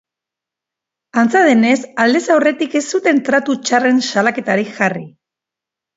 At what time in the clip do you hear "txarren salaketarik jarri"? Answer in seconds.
3.69-5.05